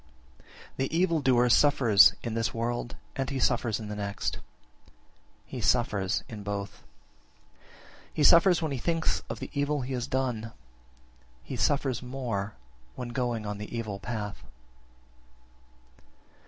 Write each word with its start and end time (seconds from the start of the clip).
17. 0.37 0.45
The 0.77 0.97
evil 0.97 1.21
doer 1.21 1.47
suffers 1.47 2.15
in 2.23 2.33
this 2.33 2.55
world, 2.55 2.95
and 3.15 3.29
he 3.29 3.37
suffers 3.37 3.79
in 3.79 3.87
the 3.87 3.95
next; 3.95 4.39
he 5.45 5.61
suffers 5.61 6.23
in 6.27 6.41
both. 6.41 6.81
He 8.11 8.23
suffers 8.23 8.63
when 8.63 8.71
he 8.71 8.79
thinks 8.79 9.21
of 9.29 9.39
the 9.39 9.51
evil 9.53 9.81
he 9.81 9.93
has 9.93 10.07
done; 10.07 10.53
he 11.43 11.55
suffers 11.55 12.01
more 12.01 12.55
when 12.95 13.09
going 13.09 13.45
on 13.45 13.59
the 13.59 13.77
evil 13.77 13.99
path. 13.99 14.43